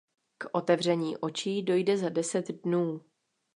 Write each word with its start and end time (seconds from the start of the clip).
K 0.37 0.49
otevření 0.51 1.17
očí 1.17 1.63
dojde 1.63 1.97
za 1.97 2.09
deset 2.09 2.45
dnů. 2.63 3.01